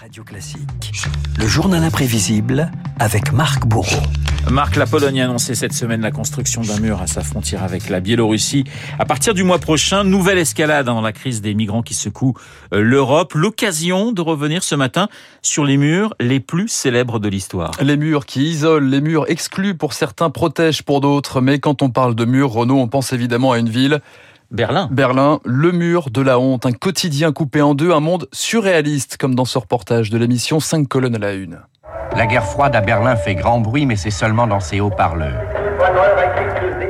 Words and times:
Radio 0.00 0.22
Classique, 0.22 0.92
le 1.38 1.46
journal 1.48 1.82
imprévisible 1.82 2.70
avec 3.00 3.32
Marc 3.32 3.66
Bourreau. 3.66 4.02
Marc, 4.48 4.76
la 4.76 4.86
Pologne 4.86 5.20
a 5.20 5.24
annoncé 5.24 5.56
cette 5.56 5.72
semaine 5.72 6.02
la 6.02 6.12
construction 6.12 6.62
d'un 6.62 6.78
mur 6.78 7.02
à 7.02 7.08
sa 7.08 7.22
frontière 7.22 7.64
avec 7.64 7.88
la 7.88 7.98
Biélorussie. 7.98 8.62
À 9.00 9.04
partir 9.04 9.34
du 9.34 9.42
mois 9.42 9.58
prochain, 9.58 10.04
nouvelle 10.04 10.38
escalade 10.38 10.86
dans 10.86 11.00
la 11.00 11.12
crise 11.12 11.40
des 11.40 11.52
migrants 11.52 11.82
qui 11.82 11.94
secoue 11.94 12.34
euh, 12.72 12.80
l'Europe. 12.80 13.34
L'occasion 13.34 14.12
de 14.12 14.20
revenir 14.20 14.62
ce 14.62 14.76
matin 14.76 15.08
sur 15.42 15.64
les 15.64 15.76
murs 15.76 16.14
les 16.20 16.38
plus 16.38 16.68
célèbres 16.68 17.18
de 17.18 17.28
l'histoire. 17.28 17.72
Les 17.82 17.96
murs 17.96 18.24
qui 18.24 18.44
isolent, 18.44 18.88
les 18.88 19.00
murs 19.00 19.24
exclus 19.26 19.74
pour 19.74 19.94
certains, 19.94 20.30
protègent 20.30 20.82
pour 20.82 21.00
d'autres. 21.00 21.40
Mais 21.40 21.58
quand 21.58 21.82
on 21.82 21.90
parle 21.90 22.14
de 22.14 22.24
murs, 22.24 22.52
Renault, 22.52 22.78
on 22.78 22.88
pense 22.88 23.12
évidemment 23.12 23.50
à 23.50 23.58
une 23.58 23.68
ville 23.68 24.00
Berlin. 24.50 24.88
Berlin, 24.90 25.40
le 25.44 25.72
mur 25.72 26.08
de 26.10 26.22
la 26.22 26.38
honte, 26.38 26.64
un 26.64 26.72
quotidien 26.72 27.32
coupé 27.32 27.60
en 27.60 27.74
deux, 27.74 27.92
un 27.92 28.00
monde 28.00 28.28
surréaliste, 28.32 29.18
comme 29.18 29.34
dans 29.34 29.44
ce 29.44 29.58
reportage 29.58 30.08
de 30.08 30.16
l'émission 30.16 30.58
5 30.58 30.88
colonnes 30.88 31.16
à 31.16 31.18
la 31.18 31.34
une. 31.34 31.60
La 32.16 32.26
guerre 32.26 32.46
froide 32.46 32.74
à 32.74 32.80
Berlin 32.80 33.14
fait 33.14 33.34
grand 33.34 33.60
bruit, 33.60 33.84
mais 33.84 33.96
c'est 33.96 34.10
seulement 34.10 34.46
dans 34.46 34.60
ses 34.60 34.80
haut-parleurs. 34.80 35.42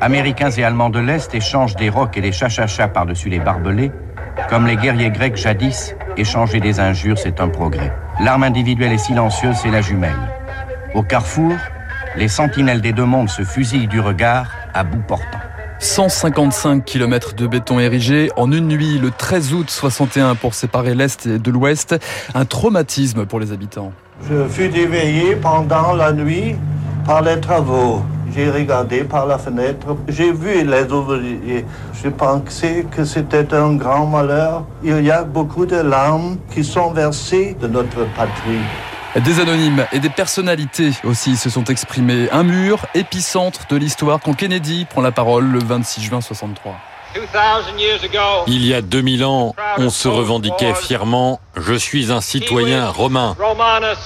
Américains 0.00 0.52
et 0.52 0.62
Allemands 0.62 0.90
de 0.90 1.00
l'Est 1.00 1.34
échangent 1.34 1.74
des 1.74 1.90
rocs 1.90 2.16
et 2.16 2.20
des 2.20 2.30
chachachas 2.30 2.86
par-dessus 2.86 3.30
les 3.30 3.40
barbelés, 3.40 3.90
comme 4.48 4.68
les 4.68 4.76
guerriers 4.76 5.10
grecs 5.10 5.36
jadis, 5.36 5.96
échanger 6.16 6.60
des 6.60 6.78
injures, 6.78 7.18
c'est 7.18 7.40
un 7.40 7.48
progrès. 7.48 7.92
L'arme 8.20 8.44
individuelle 8.44 8.92
est 8.92 8.98
silencieuse, 8.98 9.56
c'est 9.56 9.72
la 9.72 9.80
jumelle. 9.80 10.12
Au 10.94 11.02
carrefour, 11.02 11.54
les 12.16 12.28
sentinelles 12.28 12.80
des 12.80 12.92
deux 12.92 13.04
mondes 13.04 13.28
se 13.28 13.42
fusillent 13.42 13.88
du 13.88 13.98
regard 13.98 14.52
à 14.72 14.84
bout 14.84 15.02
portant. 15.02 15.40
155 15.80 16.84
km 16.84 17.34
de 17.34 17.46
béton 17.46 17.80
érigé 17.80 18.30
en 18.36 18.52
une 18.52 18.68
nuit 18.68 18.98
le 18.98 19.10
13 19.10 19.54
août 19.54 19.70
61 19.70 20.34
pour 20.34 20.52
séparer 20.52 20.94
l'Est 20.94 21.26
de 21.26 21.50
l'Ouest. 21.50 21.96
Un 22.34 22.44
traumatisme 22.44 23.24
pour 23.24 23.40
les 23.40 23.50
habitants. 23.50 23.92
Je 24.28 24.46
fus 24.46 24.70
éveillé 24.76 25.36
pendant 25.36 25.94
la 25.94 26.12
nuit 26.12 26.54
par 27.06 27.22
les 27.22 27.40
travaux. 27.40 28.02
J'ai 28.36 28.50
regardé 28.50 29.04
par 29.04 29.26
la 29.26 29.38
fenêtre, 29.38 29.96
j'ai 30.06 30.32
vu 30.32 30.64
les 30.64 30.84
ouvriers. 30.92 31.64
Je 32.02 32.08
pensais 32.10 32.86
que 32.94 33.04
c'était 33.04 33.52
un 33.54 33.74
grand 33.74 34.06
malheur. 34.06 34.66
Il 34.84 35.02
y 35.02 35.10
a 35.10 35.24
beaucoup 35.24 35.66
de 35.66 35.76
larmes 35.76 36.36
qui 36.52 36.62
sont 36.62 36.92
versées 36.92 37.56
de 37.60 37.66
notre 37.66 38.06
patrie. 38.14 38.60
Des 39.16 39.40
anonymes 39.40 39.86
et 39.92 39.98
des 39.98 40.08
personnalités 40.08 40.90
aussi 41.02 41.36
se 41.36 41.50
sont 41.50 41.64
exprimés. 41.64 42.28
Un 42.30 42.44
mur 42.44 42.86
épicentre 42.94 43.66
de 43.68 43.76
l'histoire 43.76 44.20
quand 44.20 44.34
Kennedy 44.34 44.86
prend 44.88 45.00
la 45.00 45.10
parole 45.10 45.46
le 45.46 45.58
26 45.58 46.02
juin 46.02 46.20
63. 46.20 46.76
Il 48.46 48.64
y 48.64 48.72
a 48.72 48.82
2000 48.82 49.24
ans, 49.24 49.56
on 49.78 49.90
se 49.90 50.06
revendiquait 50.06 50.74
fièrement⁇ 50.74 51.40
Je 51.60 51.74
suis 51.74 52.12
un 52.12 52.20
citoyen 52.20 52.88
romain⁇ 52.88 53.36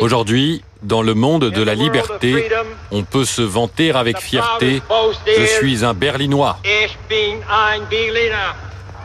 Aujourd'hui, 0.00 0.64
dans 0.82 1.02
le 1.02 1.12
monde 1.12 1.50
de 1.50 1.62
la 1.62 1.74
liberté, 1.74 2.48
on 2.90 3.02
peut 3.02 3.26
se 3.26 3.42
vanter 3.42 3.92
avec 3.92 4.18
fierté⁇ 4.18 4.80
Je 5.26 5.44
suis 5.44 5.84
un 5.84 5.92
Berlinois⁇ 5.92 6.58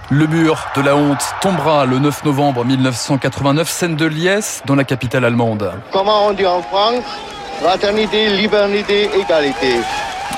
le 0.10 0.28
mur 0.28 0.68
de 0.76 0.82
la 0.82 0.96
honte 0.96 1.24
tombera 1.42 1.86
le 1.86 2.00
9 2.00 2.26
novembre 2.26 2.66
1989, 2.66 3.70
scène 3.70 3.96
de 3.96 4.06
Liesse, 4.06 4.62
dans 4.66 4.76
la 4.76 4.84
capitale 4.84 5.26
allemande. 5.26 5.72
Comment 5.92 6.28
on 6.28 6.34
dit 6.34 6.46
en 6.46 6.62
France 6.62 7.04
Fraternité, 7.62 8.30
liberté, 8.30 9.10
égalité? 9.18 9.80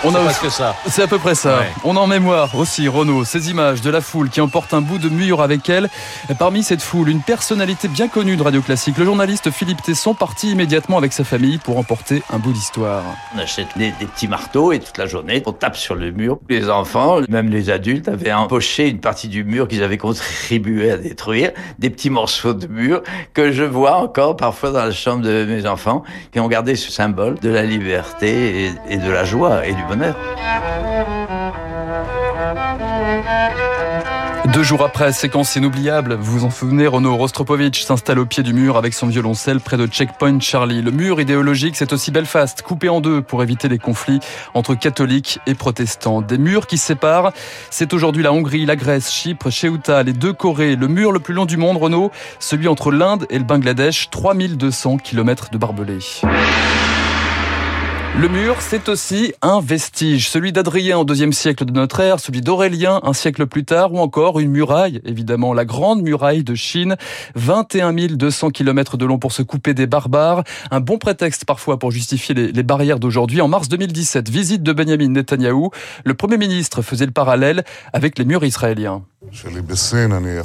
On 0.03 0.13
a 0.13 0.33
que 0.33 0.49
ça. 0.49 0.75
C'est 0.87 1.01
à 1.01 1.07
peu 1.07 1.17
près 1.17 1.33
ça. 1.33 1.59
On 1.83 1.95
a 1.95 1.99
en 1.99 2.07
mémoire 2.07 2.53
aussi, 2.55 2.87
Renaud, 2.87 3.25
ces 3.25 3.49
images 3.49 3.81
de 3.81 3.89
la 3.89 4.01
foule 4.01 4.29
qui 4.29 4.41
emporte 4.41 4.73
un 4.73 4.81
bout 4.81 4.99
de 4.99 5.09
mur 5.09 5.41
avec 5.41 5.69
elle. 5.69 5.89
Parmi 6.37 6.61
cette 6.63 6.81
foule, 6.81 7.09
une 7.09 7.21
personnalité 7.21 7.87
bien 7.87 8.07
connue 8.07 8.37
de 8.37 8.43
Radio 8.43 8.61
Classique, 8.61 8.97
le 8.97 9.05
journaliste 9.05 9.49
Philippe 9.49 9.81
Tesson, 9.81 10.13
parti 10.13 10.51
immédiatement 10.51 10.97
avec 10.97 11.13
sa 11.13 11.23
famille 11.23 11.57
pour 11.57 11.77
emporter 11.77 12.21
un 12.31 12.37
bout 12.37 12.51
d'histoire. 12.51 13.03
On 13.35 13.39
achète 13.39 13.67
des, 13.75 13.91
petits 13.91 14.27
marteaux 14.27 14.71
et 14.71 14.79
toute 14.79 14.97
la 14.97 15.07
journée, 15.07 15.41
on 15.45 15.51
tape 15.51 15.75
sur 15.75 15.95
le 15.95 16.11
mur. 16.11 16.39
Les 16.49 16.69
enfants, 16.69 17.21
même 17.29 17.49
les 17.49 17.69
adultes, 17.69 18.07
avaient 18.07 18.33
empoché 18.33 18.89
une 18.89 18.99
partie 18.99 19.27
du 19.27 19.43
mur 19.43 19.67
qu'ils 19.67 19.83
avaient 19.83 19.97
contribué 19.97 20.91
à 20.91 20.97
détruire, 20.97 21.51
des 21.79 21.89
petits 21.89 22.09
morceaux 22.09 22.53
de 22.53 22.67
mur 22.67 23.01
que 23.33 23.51
je 23.51 23.63
vois 23.63 23.97
encore 23.97 24.35
parfois 24.35 24.71
dans 24.71 24.85
la 24.85 24.91
chambre 24.91 25.23
de 25.23 25.45
mes 25.45 25.65
enfants 25.65 26.03
qui 26.31 26.39
ont 26.39 26.47
gardé 26.47 26.75
ce 26.75 26.91
symbole 26.91 27.39
de 27.39 27.49
la 27.49 27.63
liberté 27.63 28.65
et, 28.65 28.71
et 28.89 28.97
de 28.97 29.09
la 29.09 29.23
joie 29.23 29.65
et 29.65 29.73
Deux 34.53 34.63
jours 34.63 34.83
après, 34.83 35.11
séquence 35.11 35.55
inoubliable, 35.55 36.15
vous 36.15 36.39
vous 36.39 36.45
en 36.45 36.49
souvenez, 36.49 36.87
Renaud 36.87 37.15
Rostropovitch 37.15 37.83
s'installe 37.83 38.17
au 38.17 38.25
pied 38.25 38.41
du 38.41 38.53
mur 38.53 38.75
avec 38.77 38.93
son 38.93 39.05
violoncelle 39.05 39.59
près 39.59 39.77
de 39.77 39.85
Checkpoint 39.85 40.39
Charlie. 40.39 40.81
Le 40.81 40.89
mur 40.89 41.21
idéologique, 41.21 41.75
c'est 41.75 41.93
aussi 41.93 42.11
Belfast, 42.11 42.63
coupé 42.63 42.89
en 42.89 42.99
deux 42.99 43.21
pour 43.21 43.43
éviter 43.43 43.67
les 43.67 43.77
conflits 43.77 44.19
entre 44.55 44.73
catholiques 44.73 45.39
et 45.45 45.53
protestants. 45.53 46.21
Des 46.21 46.37
murs 46.37 46.65
qui 46.65 46.77
séparent, 46.77 47.33
c'est 47.69 47.93
aujourd'hui 47.93 48.23
la 48.23 48.33
Hongrie, 48.33 48.65
la 48.65 48.75
Grèce, 48.75 49.11
Chypre, 49.11 49.51
Ceuta, 49.51 50.01
les 50.01 50.13
deux 50.13 50.33
Corées. 50.33 50.75
Le 50.75 50.87
mur 50.87 51.11
le 51.11 51.19
plus 51.19 51.35
long 51.35 51.45
du 51.45 51.57
monde, 51.57 51.77
Renaud, 51.77 52.11
celui 52.39 52.67
entre 52.67 52.91
l'Inde 52.91 53.27
et 53.29 53.37
le 53.37 53.45
Bangladesh, 53.45 54.09
3200 54.09 54.97
km 54.97 55.51
de 55.51 55.57
barbelés. 55.57 55.99
Le 58.15 58.29
mur, 58.29 58.55
c'est 58.61 58.89
aussi 58.89 59.33
un 59.43 59.61
vestige, 59.61 60.29
celui 60.29 60.51
d'Adrien 60.51 60.97
au 60.97 61.05
deuxième 61.05 61.33
siècle 61.33 61.65
de 61.65 61.71
notre 61.71 61.99
ère, 61.99 62.19
celui 62.19 62.41
d'Aurélien 62.41 62.99
un 63.03 63.13
siècle 63.13 63.45
plus 63.45 63.63
tard, 63.63 63.93
ou 63.93 63.99
encore 63.99 64.39
une 64.39 64.49
muraille, 64.49 65.01
évidemment, 65.05 65.53
la 65.53 65.65
grande 65.65 66.01
muraille 66.01 66.43
de 66.43 66.55
Chine, 66.55 66.95
21 67.35 67.93
200 67.93 68.49
km 68.49 68.97
de 68.97 69.05
long 69.05 69.19
pour 69.19 69.33
se 69.33 69.43
couper 69.43 69.75
des 69.75 69.85
barbares, 69.85 70.43
un 70.71 70.79
bon 70.79 70.97
prétexte 70.97 71.45
parfois 71.45 71.77
pour 71.77 71.91
justifier 71.91 72.33
les, 72.33 72.63
barrières 72.63 72.99
d'aujourd'hui. 72.99 73.39
En 73.39 73.47
mars 73.47 73.69
2017, 73.69 74.29
visite 74.29 74.63
de 74.63 74.73
Benjamin 74.73 75.09
Netanyahou, 75.09 75.69
le 76.03 76.13
Premier 76.15 76.37
ministre 76.37 76.81
faisait 76.81 77.05
le 77.05 77.11
parallèle 77.11 77.63
avec 77.93 78.17
les 78.17 78.25
murs 78.25 78.43
israéliens. 78.43 79.03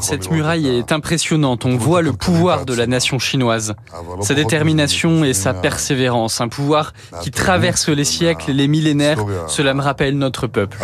Cette 0.00 0.30
muraille 0.30 0.66
est 0.66 0.92
impressionnante. 0.92 1.66
On 1.66 1.76
voit 1.76 2.02
le 2.02 2.12
pouvoir 2.12 2.64
de 2.64 2.74
la 2.74 2.86
nation 2.86 3.18
chinoise, 3.18 3.74
sa 4.22 4.34
détermination 4.34 5.24
et 5.24 5.34
sa 5.34 5.52
persévérance. 5.54 6.40
Un 6.40 6.48
pouvoir 6.48 6.92
qui 7.22 7.30
traverse 7.30 7.88
les 7.88 8.04
siècles 8.04 8.50
et 8.50 8.54
les 8.54 8.68
millénaires. 8.68 9.18
Cela 9.46 9.74
me 9.74 9.82
rappelle 9.82 10.16
notre 10.16 10.46
peuple. 10.46 10.78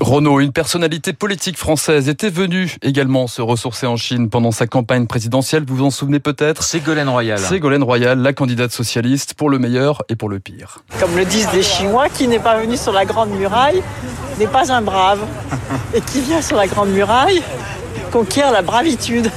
Renault, 0.00 0.40
une 0.40 0.52
personnalité 0.52 1.12
politique 1.12 1.56
française, 1.56 2.08
était 2.08 2.30
venue 2.30 2.76
également 2.82 3.26
se 3.26 3.42
ressourcer 3.42 3.86
en 3.86 3.96
Chine 3.96 4.30
pendant 4.30 4.52
sa 4.52 4.66
campagne 4.66 5.06
présidentielle. 5.06 5.64
Vous 5.66 5.76
vous 5.76 5.84
en 5.84 5.90
souvenez 5.90 6.20
peut-être? 6.20 6.62
Ségolène 6.62 7.08
Royal. 7.08 7.38
Ségolène 7.38 7.82
Royal, 7.82 8.18
la 8.18 8.32
candidate 8.32 8.70
socialiste, 8.70 9.34
pour 9.34 9.50
le 9.50 9.58
meilleur 9.58 10.02
et 10.08 10.16
pour 10.16 10.28
le 10.28 10.38
pire. 10.38 10.78
Comme 11.00 11.16
le 11.16 11.24
disent 11.24 11.48
les 11.52 11.62
Chinois, 11.62 12.08
qui 12.08 12.28
n'est 12.28 12.38
pas 12.38 12.60
venu 12.60 12.76
sur 12.76 12.92
la 12.92 13.04
Grande 13.04 13.30
Muraille 13.30 13.82
n'est 14.38 14.46
pas 14.46 14.72
un 14.72 14.82
brave. 14.82 15.20
Et 15.94 16.00
qui 16.00 16.20
vient 16.20 16.42
sur 16.42 16.56
la 16.56 16.66
Grande 16.66 16.90
Muraille 16.90 17.42
conquiert 18.12 18.52
la 18.52 18.62
bravitude. 18.62 19.30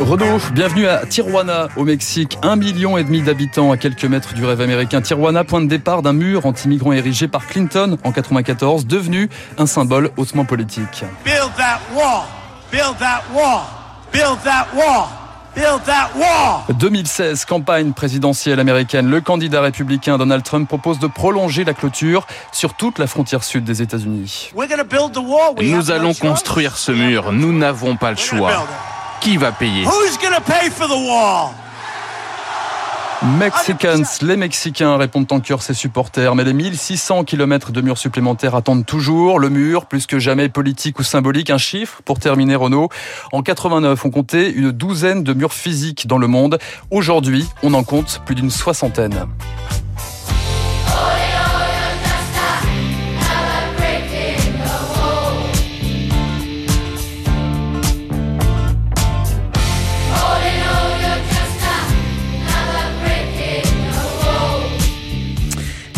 Renaud, 0.00 0.38
bienvenue 0.52 0.86
à 0.86 1.04
Tijuana, 1.06 1.68
au 1.76 1.84
Mexique. 1.84 2.38
Un 2.42 2.56
million 2.56 2.96
et 2.96 3.04
demi 3.04 3.20
d'habitants 3.20 3.72
à 3.72 3.76
quelques 3.76 4.04
mètres 4.04 4.34
du 4.34 4.44
rêve 4.44 4.60
américain. 4.60 5.00
Tijuana, 5.00 5.44
point 5.44 5.60
de 5.60 5.66
départ 5.66 6.02
d'un 6.02 6.12
mur 6.12 6.46
anti-migrant 6.46 6.92
érigé 6.92 7.28
par 7.28 7.46
Clinton 7.46 7.98
en 8.04 8.12
94, 8.12 8.86
devenu 8.86 9.28
un 9.58 9.66
symbole 9.66 10.10
hautement 10.16 10.44
politique. 10.44 11.04
Build 11.24 11.50
that 11.56 11.80
wall! 11.94 12.24
Build 12.70 12.96
that 12.98 13.24
wall! 13.34 13.62
Build 14.12 14.38
that 14.44 14.66
wall! 14.74 15.17
2016, 16.72 17.44
campagne 17.44 17.92
présidentielle 17.92 18.60
américaine. 18.60 19.08
Le 19.10 19.20
candidat 19.20 19.60
républicain 19.60 20.16
Donald 20.18 20.42
Trump 20.42 20.68
propose 20.68 20.98
de 20.98 21.06
prolonger 21.06 21.64
la 21.64 21.74
clôture 21.74 22.26
sur 22.52 22.74
toute 22.74 22.98
la 22.98 23.06
frontière 23.06 23.42
sud 23.42 23.64
des 23.64 23.82
États-Unis. 23.82 24.50
Nous 25.62 25.90
allons 25.90 26.14
construire 26.14 26.76
ce 26.76 26.92
mur. 26.92 27.32
Nous 27.32 27.52
n'avons 27.52 27.96
pas 27.96 28.10
le 28.10 28.16
choix. 28.16 28.66
Qui 29.20 29.36
va 29.36 29.50
payer? 29.52 29.84
Mexicans, 33.22 34.04
les 34.22 34.36
Mexicains 34.36 34.96
répondent 34.96 35.32
en 35.32 35.40
cœur 35.40 35.60
ses 35.60 35.74
supporters, 35.74 36.36
mais 36.36 36.44
les 36.44 36.52
1600 36.52 37.24
km 37.24 37.72
de 37.72 37.80
murs 37.80 37.98
supplémentaires 37.98 38.54
attendent 38.54 38.86
toujours. 38.86 39.40
Le 39.40 39.50
mur, 39.50 39.86
plus 39.86 40.06
que 40.06 40.20
jamais 40.20 40.48
politique 40.48 41.00
ou 41.00 41.02
symbolique, 41.02 41.50
un 41.50 41.58
chiffre 41.58 42.00
pour 42.04 42.20
terminer 42.20 42.54
Renault. 42.54 42.90
En 43.32 43.42
89, 43.42 44.04
on 44.04 44.10
comptait 44.10 44.50
une 44.50 44.70
douzaine 44.70 45.24
de 45.24 45.34
murs 45.34 45.52
physiques 45.52 46.06
dans 46.06 46.18
le 46.18 46.28
monde. 46.28 46.58
Aujourd'hui, 46.92 47.44
on 47.64 47.74
en 47.74 47.82
compte 47.82 48.22
plus 48.24 48.36
d'une 48.36 48.50
soixantaine. 48.50 49.26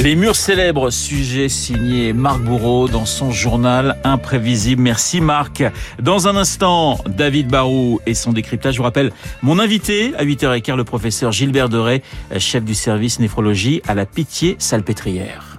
Les 0.03 0.17
murs 0.17 0.35
célèbres, 0.35 0.89
sujet 0.89 1.51
signé 1.51 2.15
Marc 2.15 2.41
Bourreau 2.41 2.89
dans 2.89 3.05
son 3.05 3.31
journal 3.31 3.99
Imprévisible. 4.03 4.81
Merci 4.81 5.21
Marc. 5.21 5.63
Dans 6.01 6.27
un 6.27 6.37
instant, 6.37 6.99
David 7.07 7.49
Barou 7.49 8.01
et 8.07 8.15
son 8.15 8.33
décryptage. 8.33 8.75
Je 8.75 8.79
vous 8.79 8.85
rappelle 8.85 9.13
mon 9.43 9.59
invité 9.59 10.15
à 10.17 10.25
8h15, 10.25 10.77
le 10.77 10.85
professeur 10.85 11.33
Gilbert 11.33 11.69
Deray, 11.69 12.01
chef 12.39 12.65
du 12.65 12.75
service 12.75 13.21
néphrologie 13.21 13.83
à 13.87 13.95
la 13.95 14.07
Pitié 14.07 14.57
Salpêtrière. 14.59 15.50